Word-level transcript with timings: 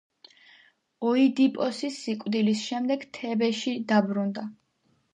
ოიდიპოსის 1.09 2.01
სიკვდილის 2.07 2.65
შემდეგ 2.73 3.09
თებეში 3.21 3.79
დაბრუნდა. 3.95 4.51